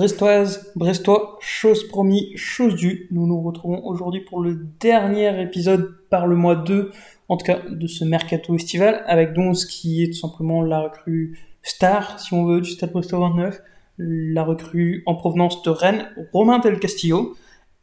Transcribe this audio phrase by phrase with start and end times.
[0.00, 3.06] Brestoise, Brestois, chose promis, chose due.
[3.10, 6.90] Nous nous retrouvons aujourd'hui pour le dernier épisode par le mois 2,
[7.28, 10.80] en tout cas de ce mercato estival, avec donc ce qui est tout simplement la
[10.80, 13.60] recrue star, si on veut, du Stade Brestois 29,
[13.98, 17.34] la recrue en provenance de Rennes, Romain Del Castillo.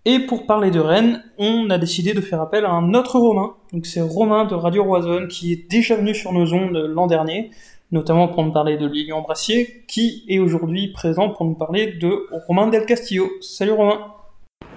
[0.05, 3.53] Et pour parler de Rennes, on a décidé de faire appel à un autre Romain.
[3.73, 7.51] Donc c'est Romain de Radio Roison qui est déjà venu sur nos ondes l'an dernier
[7.91, 12.27] notamment pour nous parler de Lilian Brassier, qui est aujourd'hui présent pour nous parler de
[12.47, 13.29] Romain Del Castillo.
[13.41, 13.99] Salut Romain.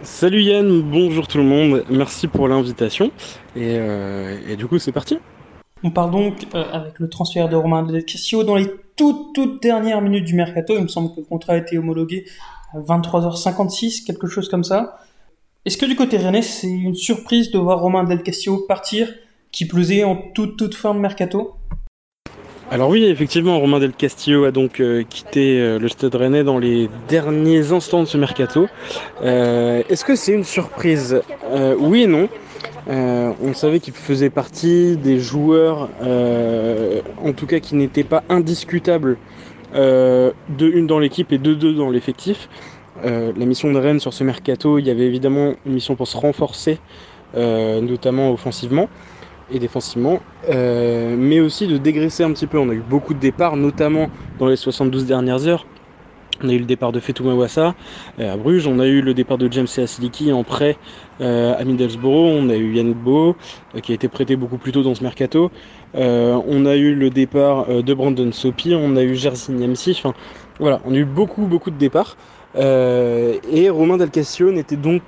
[0.03, 3.11] Salut Yann, bonjour tout le monde, merci pour l'invitation,
[3.55, 5.19] et, euh, du coup c'est parti.
[5.83, 8.67] On part donc euh, avec le transfert de Romain Del Castillo dans les
[8.97, 12.25] toutes toutes dernières minutes du mercato, il me semble que le contrat a été homologué
[12.73, 14.99] à 23h56, quelque chose comme ça.
[15.67, 19.13] Est-ce que du côté rennais c'est une surprise de voir Romain Del Castillo partir,
[19.53, 21.60] qui plus est en toute toute fin de mercato?
[22.73, 26.57] Alors oui, effectivement, Romain Del Castillo a donc euh, quitté euh, le Stade Rennais dans
[26.57, 28.69] les derniers instants de ce mercato.
[29.25, 31.21] Euh, est-ce que c'est une surprise?
[31.81, 32.29] Oui et non.
[32.87, 39.17] on savait qu'il faisait partie des joueurs, en tout cas qui n'étaient pas indiscutables,
[39.75, 42.49] de une dans l'équipe et de deux dans l'effectif.
[43.03, 46.17] la mission de Rennes sur ce mercato, il y avait évidemment une mission pour se
[46.17, 46.79] renforcer,
[47.35, 48.89] notamment offensivement
[49.51, 52.59] et défensivement, euh, mais aussi de dégraisser un petit peu.
[52.59, 55.67] On a eu beaucoup de départs, notamment dans les 72 dernières heures.
[56.43, 57.75] On a eu le départ de Fetou Mawassa
[58.19, 60.79] euh, à Bruges, on a eu le départ de James Asiliki en prêt
[61.21, 63.37] euh, à Middlesbrough, on a eu Yannick Beau
[63.83, 65.51] qui a été prêté beaucoup plus tôt dans ce mercato,
[65.93, 70.15] on a eu le départ de Brandon Sopi, on a eu Jerzy Niemsi, enfin
[70.59, 72.17] voilà, on a eu beaucoup beaucoup de départs.
[72.57, 74.09] et Romain Del
[74.55, 75.03] n'était donc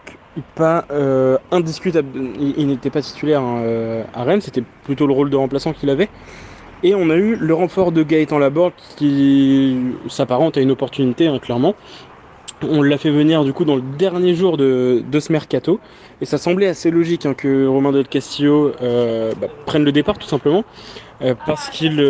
[0.54, 2.08] pas euh, indiscutable.
[2.56, 5.90] Il, n'était pas titulaire hein, euh, à Rennes, c'était plutôt le rôle de remplaçant qu'il
[5.90, 6.08] avait.
[6.82, 9.76] Et on a eu le renfort de Gaëtan Laborde qui
[10.08, 11.74] s'apparente à une opportunité, hein, clairement.
[12.62, 15.80] On l'a fait venir du coup dans le dernier jour de, ce mercato.
[16.20, 20.18] Et ça semblait assez logique hein, que Romain Del Castillo euh, bah, prenne le départ
[20.18, 20.64] tout simplement.
[21.46, 22.00] parce qu'il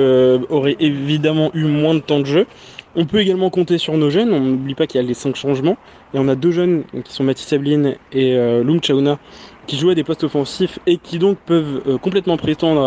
[0.48, 2.46] aurait évidemment eu moins de temps de jeu.
[2.94, 4.32] On peut également compter sur nos jeunes.
[4.32, 5.76] On n'oublie pas qu'il y a les 5 changements.
[6.12, 9.18] Et on a deux jeunes qui sont Mathis Sablin et euh, Lung Chauna
[9.66, 12.82] qui jouent à des postes offensifs et qui donc peuvent euh, complètement prétendre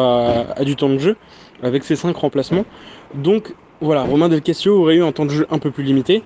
[0.55, 1.15] à, du temps de jeu
[1.63, 2.65] avec ces 5 remplacements.
[3.15, 6.23] Donc voilà, Romain Del Castillo aurait eu un temps de jeu un peu plus limité.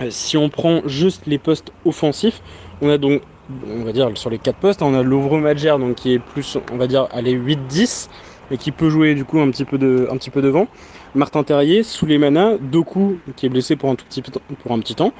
[0.00, 2.42] Euh, si on prend juste les postes offensifs,
[2.80, 3.22] on a donc,
[3.66, 6.58] on va dire sur les 4 postes, on a Louvre Madjer donc qui est plus,
[6.72, 8.08] on va dire, à les 8-10
[8.52, 10.68] et qui peut jouer du coup un petit peu, de, un petit peu devant.
[11.14, 15.12] Martin Terrier, Souleymana, Doku qui est blessé pour un tout petit, temps.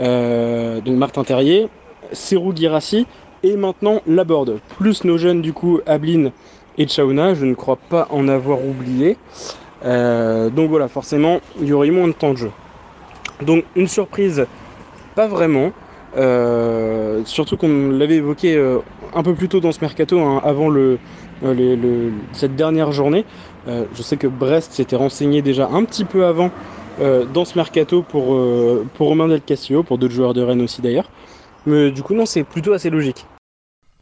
[0.00, 1.68] Euh, donc Martin Terrier,
[2.12, 3.06] Serou Girassi
[3.42, 4.58] et maintenant Laborde.
[4.78, 6.32] Plus nos jeunes du coup Ablin
[6.78, 9.16] et Chauna, je ne crois pas en avoir oublié.
[9.84, 12.50] Euh, donc voilà, forcément, il y aurait moins de temps de jeu.
[13.42, 14.46] Donc une surprise,
[15.14, 15.72] pas vraiment.
[16.16, 18.58] Euh, surtout qu'on l'avait évoqué
[19.14, 20.98] un peu plus tôt dans ce mercato, hein, avant le,
[22.32, 23.24] cette dernière journée.
[23.66, 26.50] Euh, je sais que Brest s'était renseigné déjà un petit peu avant
[27.00, 30.62] euh, dans ce mercato pour, euh, pour Romain Del Castillo, pour d'autres joueurs de Rennes
[30.62, 31.10] aussi d'ailleurs.
[31.66, 33.26] Mais du coup, non, c'est plutôt assez logique.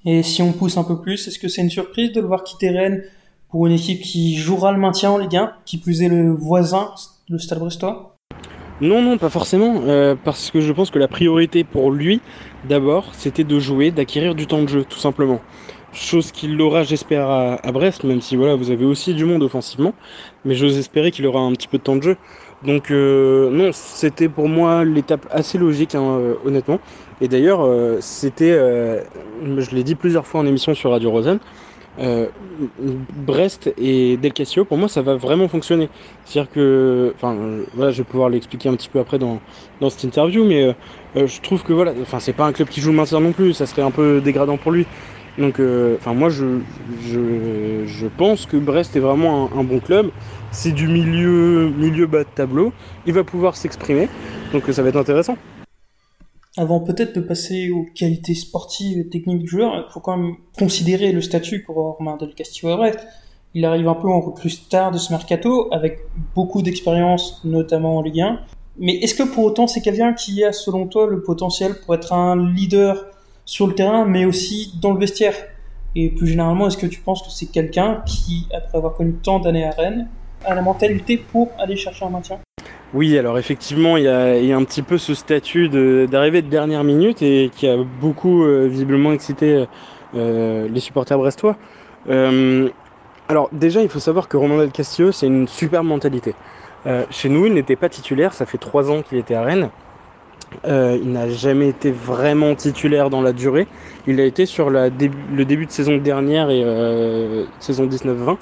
[0.04, 2.44] Et si on pousse un peu plus, est-ce que c'est une surprise de le voir
[2.44, 3.02] quitter Rennes
[3.50, 6.92] pour une équipe qui jouera le maintien en Ligue 1, qui plus est le voisin,
[7.28, 8.15] le Stade Brestois?
[8.80, 9.82] Non, non, pas forcément,
[10.24, 12.20] parce que je pense que la priorité pour lui,
[12.68, 15.40] d'abord, c'était de jouer, d'acquérir du temps de jeu, tout simplement
[15.96, 19.94] chose qu'il aura j'espère à, Brest, même si voilà vous avez aussi du monde offensivement,
[20.44, 22.16] mais j'ose espérer qu'il aura un petit peu de temps de jeu.
[22.62, 26.80] Donc euh, non, c'était pour moi l'étape assez logique hein, euh, honnêtement.
[27.20, 31.10] Et d'ailleurs euh, c'était, je l'ai dit plusieurs fois en émission sur Radio
[31.98, 32.28] Rosanne,
[33.14, 35.88] Brest et Del Castillo pour moi ça va vraiment fonctionner.
[36.24, 37.36] C'est-à-dire que, enfin
[37.74, 39.40] voilà, je vais pouvoir l'expliquer un petit peu après dans,
[39.80, 40.74] dans cette interview, mais
[41.14, 43.66] je trouve que voilà, enfin c'est pas un club qui joue maintien non plus, ça
[43.66, 44.86] serait un peu dégradant pour lui.
[45.38, 46.60] Donc, euh, enfin, moi, je,
[47.04, 50.10] je, pense que Brest est vraiment un, bon club.
[50.50, 52.72] C'est du milieu, milieu bas de tableau.
[53.06, 54.08] Il va pouvoir s'exprimer.
[54.52, 55.36] Donc, ça va être intéressant.
[56.58, 60.36] Avant peut-être de passer aux qualités sportives et techniques du joueur, il faut quand même
[60.58, 63.06] considérer le statut pour Romain Del Castillo Brest.
[63.52, 65.98] Il arrive un peu en recrue star de ce mercato, avec
[66.34, 68.40] beaucoup d'expérience, notamment en Ligue 1.
[68.78, 72.14] Mais est-ce que pour autant c'est quelqu'un qui a, selon toi, le potentiel pour être
[72.14, 73.04] un leader
[73.44, 75.34] sur le terrain, mais aussi dans le vestiaire?
[75.94, 79.40] Et plus généralement, est-ce que tu penses que c'est quelqu'un qui, après avoir connu tant
[79.40, 80.08] d'années à Rennes,
[80.42, 82.38] a la mentalité pour aller chercher un maintien?
[82.96, 85.68] Oui, alors effectivement, il y, a, un petit peu ce statut
[86.08, 89.66] d'arrivée de, dernière minute et qui a beaucoup euh, visiblement excité
[90.14, 91.56] euh, les supporters brestois.
[92.08, 92.70] Euh,
[93.28, 96.34] alors déjà, il faut savoir que Romain Del Castillo, c'est une super mentalité.
[97.10, 99.68] chez nous, il n'était pas titulaire, ça fait trois ans qu'il était à Rennes.
[100.64, 103.66] il n'a jamais été vraiment titulaire dans la durée.
[104.06, 106.64] Il a été sur le début de saison dernière et
[107.60, 108.38] saison 19-20.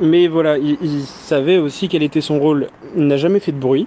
[0.00, 2.68] Mais voilà, il, il, savait aussi quel était son rôle.
[2.96, 3.86] Il n'a jamais fait de bruit.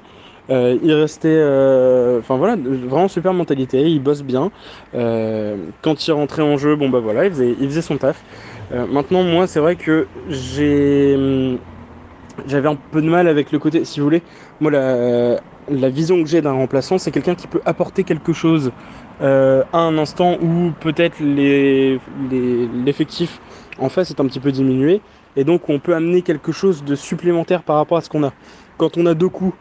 [0.50, 3.82] Euh, il restait, euh, enfin voilà, vraiment super mentalité.
[3.82, 4.52] Il bosse bien.
[4.94, 8.24] Euh, quand il rentrait en jeu, bon bah voilà, il faisait, il faisait son taf.
[8.72, 11.58] maintenant, moi, c'est vrai que j'ai, hum,
[12.48, 14.22] j'avais un peu de mal avec le côté, si vous voulez,
[14.60, 15.40] moi la,
[15.70, 18.72] la vision que j'ai d'un remplaçant, c'est quelqu'un qui peut apporter quelque chose
[19.22, 22.00] à un instant où peut-être les,
[22.84, 23.40] l'effectif
[23.80, 25.00] en face est un petit peu diminué
[25.36, 28.34] et donc on peut amener quelque chose de supplémentaire par rapport à ce qu'on a.
[28.78, 29.56] Quand on a deux coups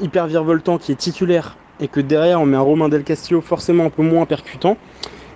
[0.00, 3.86] hyper virevoltant qui est titulaire et que derrière on met un Romain Del Castillo forcément
[3.86, 4.76] un peu moins percutant,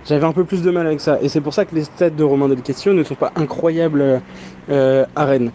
[0.07, 1.19] j'avais un peu plus de mal avec ça.
[1.21, 4.21] Et c'est pour ça que les stats de Romain Del Castillo ne sont pas incroyables
[4.69, 5.51] euh, à Rennes.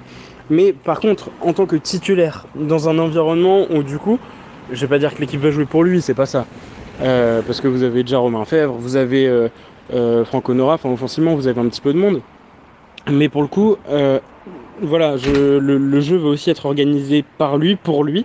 [0.50, 4.18] Mais par contre, en tant que titulaire, dans un environnement où du coup,
[4.70, 6.44] je vais pas dire que l'équipe va jouer pour lui, c'est pas ça.
[7.00, 11.34] Euh, parce que vous avez déjà Romain Fèvre, vous avez euh, Franco Nora, enfin offensivement
[11.34, 12.20] vous avez un petit peu de monde.
[13.10, 13.76] Mais pour le coup,
[14.80, 18.24] voilà, le, jeu va aussi être organisé par lui, pour lui,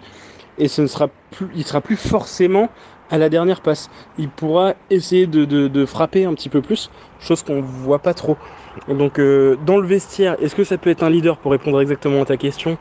[0.58, 2.70] et ce ne sera plus, il sera plus forcément
[3.10, 3.90] à la dernière passe.
[4.18, 6.90] Il pourra essayer de, frapper un petit peu plus,
[7.20, 8.38] chose qu'on voit pas trop.
[8.88, 12.22] Donc euh, dans le vestiaire, est-ce que ça peut être un leader pour répondre exactement
[12.22, 12.78] à ta question?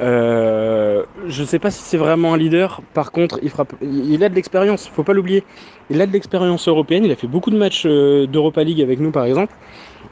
[0.00, 2.80] Euh, Je ne sais pas si c'est vraiment un leader.
[2.92, 5.44] Par contre, il, frappe, il a de l'expérience, faut pas l'oublier.
[5.90, 7.04] Il a de l'expérience européenne.
[7.04, 9.54] Il a fait beaucoup de matchs euh, d'Europa League avec nous, par exemple.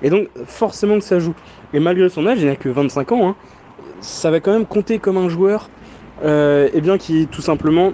[0.02, 1.34] Et donc forcément que ça joue.
[1.72, 3.36] Et malgré son âge, il n'a que 25 ans, hein,
[4.00, 5.68] ça va quand même compter comme un joueur
[6.24, 7.92] euh, eh bien, qui tout simplement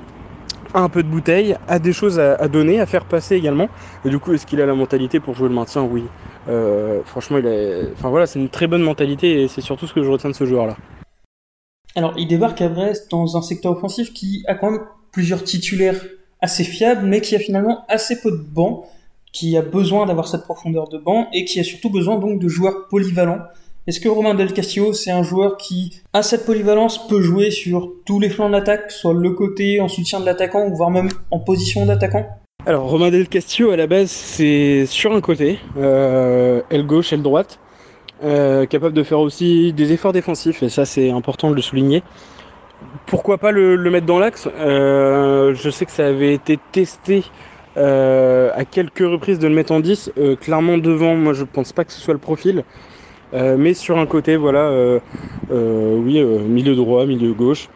[0.74, 3.68] a un peu de bouteille, a des choses à, donner, à faire passer également.
[4.04, 5.82] Et du coup, est-ce qu'il a la mentalité pour jouer le maintien?
[5.82, 6.04] Oui.
[6.48, 7.90] Euh, franchement, il a...
[7.92, 10.34] enfin, voilà, c'est une très bonne mentalité et c'est surtout ce que je retiens de
[10.34, 10.76] ce joueur-là.
[11.94, 14.82] Alors, il débarque à Brest dans un secteur offensif qui a quand même
[15.12, 16.04] plusieurs titulaires
[16.40, 18.84] assez fiables, mais qui a finalement assez peu de bancs
[19.36, 22.48] qui a besoin d'avoir cette profondeur de banc et qui a surtout besoin donc de
[22.48, 23.40] joueurs polyvalents.
[23.86, 27.92] Est-ce que Romain Del Castillo, c'est un joueur qui, à cette polyvalence, peut jouer sur
[28.06, 31.38] tous les flancs de l'attaque, soit le côté en soutien de l'attaquant, voire même en
[31.38, 32.26] position d'attaquant?
[32.64, 37.22] Alors, Romain Del Castillo, à la base, c'est sur un côté, euh, aile gauche, aile
[37.22, 37.60] droite,
[38.24, 42.02] euh, capable de faire aussi des efforts défensifs, et ça, c'est important de le souligner.
[43.04, 44.48] Pourquoi pas le, mettre dans l'axe?
[44.58, 47.22] Euh, Je sais que ça avait été testé
[47.76, 50.12] à quelques reprises de le mettre en 10.
[50.18, 52.64] Euh, clairement devant, moi je pense pas que ce soit le profil.
[53.34, 54.70] Euh, mais sur un côté, voilà,
[55.50, 57.68] oui, milieu droit, milieu gauche.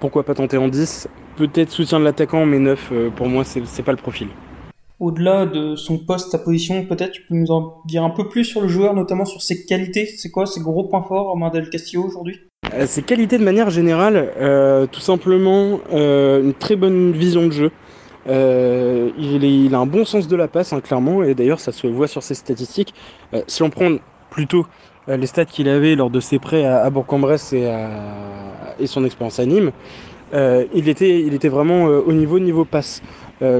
[0.00, 3.92] Pourquoi pas tenter en 10 Peut-être soutien de l'attaquant, mais 9, pour moi, c'est pas
[3.92, 4.28] le profil.
[4.98, 8.44] Au-delà de son poste, sa position, peut-être tu peux nous en dire un peu plus
[8.44, 10.06] sur le joueur, notamment sur ses qualités.
[10.06, 12.40] C'est quoi ses gros points forts, Romain Del Castillo, aujourd'hui?
[12.86, 14.30] Ses qualités de manière générale,
[14.90, 17.70] tout simplement une très bonne vision de jeu.
[18.28, 21.86] Euh, il, a un bon sens de la passe, hein, clairement, et d'ailleurs ça se
[21.86, 22.94] voit sur ses statistiques.
[23.34, 23.96] Euh, si on prend
[24.30, 24.66] plutôt
[25.08, 29.46] euh, les stats qu'il avait lors de ses prêts à, Bourg-en-Bresse et, son expérience à
[29.46, 29.72] Nîmes,
[30.32, 33.00] il, était, vraiment au niveau niveau passe.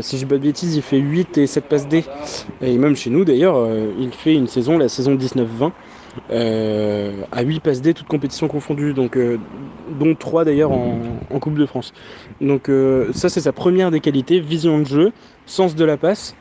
[0.00, 2.04] si je dis pas de bêtises, il fait 8 et 7 passes D.
[2.60, 3.68] Et même chez nous d'ailleurs,
[3.98, 5.70] il fait une saison, la saison 19-20.
[6.30, 9.38] Euh, à 8 passes D, toutes compétitions confondues, donc, euh,
[9.98, 10.98] dont 3 d'ailleurs en,
[11.40, 11.92] Coupe de France.
[12.40, 15.12] Donc euh, ça c'est sa première des qualités, vision de jeu,
[15.44, 16.34] sens de la passe,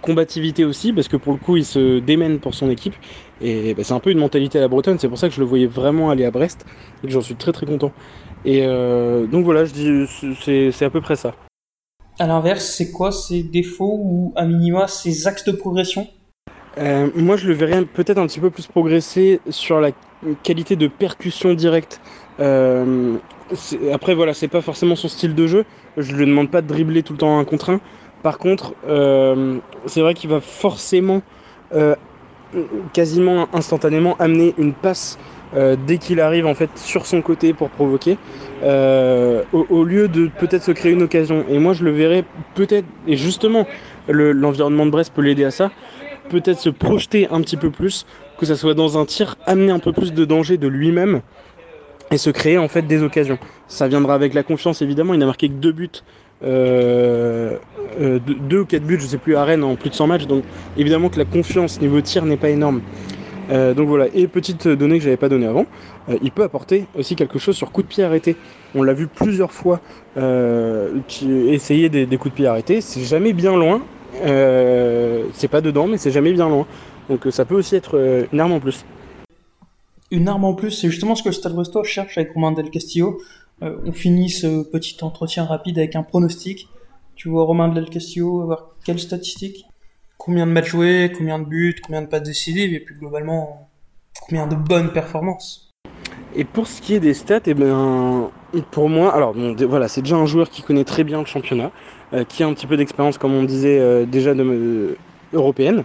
[0.00, 2.94] combativité aussi, parce que pour le coup il se démène pour son équipe,
[3.40, 5.40] et bah, c'est un peu une mentalité à la bretonne, c'est pour ça que je
[5.40, 6.64] le voyais vraiment aller à Brest,
[7.04, 7.92] et j'en suis très très content.
[8.46, 10.06] Et donc voilà, je dis
[10.42, 11.34] c'est à peu près ça.
[12.18, 16.08] À l'inverse, c'est quoi ses défauts ou à minima ses axes de progression?
[16.78, 19.90] Euh, moi, je le verrais peut-être un petit peu plus progresser sur la
[20.42, 22.00] qualité de percussion directe.
[22.40, 23.16] Euh,
[23.92, 25.64] après, voilà, c'est pas forcément son style de jeu.
[25.96, 27.80] Je lui demande pas de dribbler tout le temps un contre un.
[28.22, 31.22] Par contre, euh, c'est vrai qu'il va forcément,
[32.92, 35.18] quasiment instantanément, amener une passe
[35.86, 38.16] dès qu'il arrive en fait sur son côté pour provoquer,
[38.62, 41.44] au, lieu de peut-être se créer une occasion.
[41.48, 43.66] Et moi, je le verrais peut-être, et justement,
[44.08, 45.70] l'environnement de Brest peut l'aider à ça
[46.28, 48.06] peut-être se projeter un petit peu plus,
[48.38, 51.20] que ça soit dans un tir, amener un peu plus de danger de lui-même
[52.10, 53.38] et se créer en fait des occasions.
[53.68, 55.90] Ça viendra avec la confiance évidemment, il n'a marqué que deux buts.
[56.42, 57.56] Euh,
[58.00, 60.26] euh, deux, ou quatre buts, je sais plus, à Rennes en plus de 100 matchs.
[60.26, 60.44] Donc
[60.76, 62.82] évidemment que la confiance niveau tir n'est pas énorme.
[63.50, 65.66] Euh, donc voilà, et petite donnée que j'avais pas donnée avant,
[66.22, 68.36] il peut apporter aussi quelque chose sur coup de pied arrêté.
[68.74, 69.80] On l'a vu plusieurs fois
[70.16, 73.82] essayer des, des, coups de pied arrêtés, c'est jamais bien loin,
[74.22, 76.66] euh, c'est pas dedans, mais c'est jamais bien loin.
[77.08, 78.84] Donc euh, ça peut aussi être euh, une arme en plus.
[80.10, 82.70] Une arme en plus, c'est justement ce que le Stade Brestois cherche avec Romain Del
[82.70, 83.20] Castillo.
[83.60, 86.68] on finit ce petit entretien rapide avec un pronostic.
[87.16, 89.66] Tu vois Romain Del Castillo avoir quelles statistiques?
[90.18, 93.68] Combien de matchs joués, combien de buts, combien de passes décisives, et puis globalement,
[94.20, 95.70] combien de bonnes performances?
[96.36, 98.30] Et pour ce qui est des stats, eh ben,
[98.70, 99.34] pour moi, alors
[99.68, 101.70] voilà, c'est déjà un joueur qui connaît très bien le championnat,
[102.22, 104.96] qui a un petit peu d'expérience, comme on disait euh, déjà, de, euh,
[105.32, 105.84] européenne.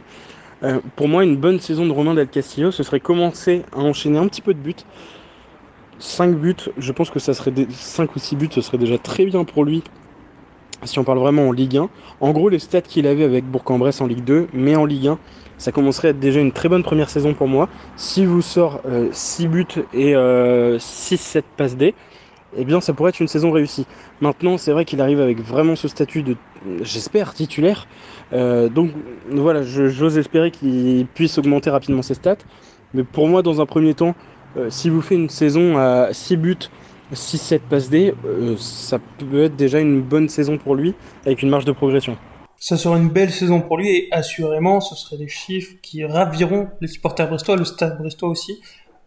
[0.96, 4.28] pour moi, une bonne saison de Romain Del Castillo, ce serait commencer à enchaîner un
[4.28, 4.76] petit peu de buts.
[6.00, 9.26] 5 buts, je pense que ça serait 5 ou 6 buts, ce serait déjà très
[9.26, 9.84] bien pour lui
[10.84, 11.90] si on parle vraiment en Ligue 1.
[12.22, 15.20] En gros, les stats qu'il avait avec Bourg-en-Bresse en Ligue 2, mais en Ligue 1,
[15.58, 17.68] ça commencerait à être déjà une très bonne première saison pour moi.
[17.98, 18.82] Si vous sort
[19.12, 21.94] 6 buts et 6-7 passes D,
[22.58, 23.86] eh bien ça pourrait être une saison réussie.
[24.22, 26.36] Maintenant, c'est vrai qu'il arrive avec vraiment ce statut de,
[26.82, 27.88] j'espère, titulaire.
[28.34, 28.92] Euh, donc
[29.30, 32.38] voilà, j'ose espérer qu'il puisse augmenter rapidement ses stats.
[32.94, 34.16] Mais pour moi, dans un premier temps,
[34.58, 36.58] euh, si vous faites une saison à 6 buts,
[37.14, 40.94] 6-7 passes D, euh, ça peut être déjà une bonne saison pour lui,
[41.26, 42.18] avec une marge de progression.
[42.58, 46.68] Ça serait une belle saison pour lui, et assurément, ce seraient des chiffres qui raviront
[46.82, 48.60] les supporters brestois, le stade brestois aussi.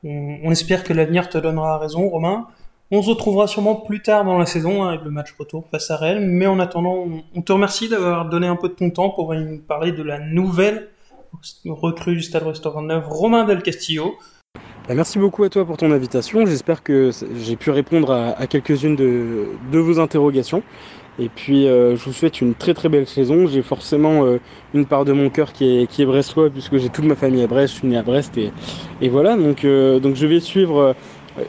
[0.05, 2.49] On, espère que l'avenir te donnera raison, Romain.
[2.95, 5.97] On se retrouvera sûrement plus tard dans la saison avec le match retour face à
[5.97, 9.33] Rennes, mais en attendant, on te remercie d'avoir donné un peu de ton temps pour
[9.35, 10.91] nous parler de la nouvelle
[11.65, 14.17] recrue du Stade Brestois 29, Romain Del Castillo.
[14.87, 16.45] Bah, merci beaucoup à toi pour ton invitation.
[16.45, 20.63] J'espère que j'ai pu répondre à, quelques-unes de, vos interrogations.
[21.19, 23.47] Et puis euh, je vous souhaite une très très belle saison.
[23.47, 24.39] J'ai forcément euh,
[24.75, 27.43] une part de mon cœur qui est, qui est brestois puisque j'ai toute ma famille
[27.43, 29.37] à Brest, je suis né à Brest et, voilà.
[29.37, 30.95] Donc, euh, donc je vais suivre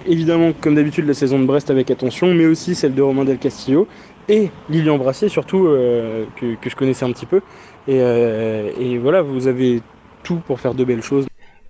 [0.05, 3.37] évidemment comme d'habitude la saison de Brest avec attention, mais aussi celle de Romain Del
[3.37, 3.87] Castillo
[4.29, 7.41] et Lilian Brassier surtout que, que, je connaissais un petit peu.
[7.87, 9.81] Et, et voilà, vous avez
[10.23, 11.25] tout pour faire de belles choses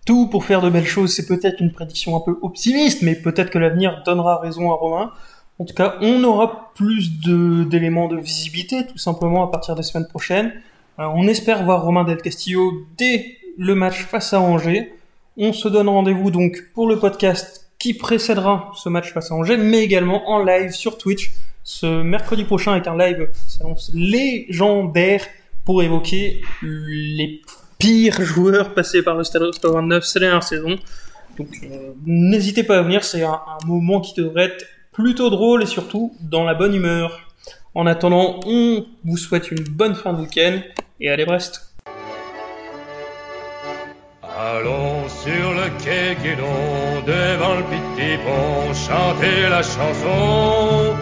[0.05, 1.13] tout pour faire de belles choses.
[1.13, 5.11] C'est peut-être une prédiction un peu optimiste, mais peut-être que l'avenir donnera raison à Romain.
[5.59, 10.07] En tout cas, on aura plus d'éléments de, visibilité, tout simplement, à partir des semaines
[10.07, 10.53] prochaines.
[10.99, 14.93] Euh, on espère voir Romain Del Castillo dès le match face à Angers.
[15.37, 19.57] On se donne rendez-vous donc pour le podcast qui précédera ce match face à Angers,
[19.57, 21.33] mais également en live sur Twitch
[21.65, 25.25] ce mercredi prochain avec un live s'annonce légendaire
[25.65, 27.41] pour évoquer les
[27.77, 30.77] pire joueur passé par le Stade 29 c'est la dernière saison.
[31.37, 35.65] Donc euh, n'hésitez pas à venir, c'est un, moment qui devrait être plutôt drôle et
[35.65, 37.33] surtout dans la bonne humeur.
[37.75, 40.61] En attendant, on vous souhaite une bonne fin de week-end
[41.01, 41.73] et allez Brest.
[44.21, 46.82] Allons sur le quai Guédon,
[47.33, 50.95] devant le petit pont, chanter la chanson,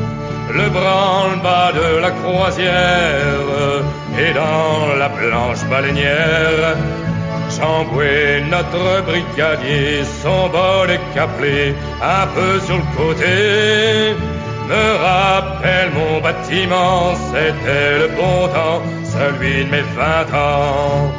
[0.59, 3.83] le branle-bas de la croisière
[4.17, 6.75] et dans la blanche baleinière,
[7.55, 14.15] Chamboué, notre brigadier, son bol est caplé un peu sur le côté.
[14.69, 21.11] Me rappelle mon bâtiment, c'était le bon temps, celui de mes vingt ans.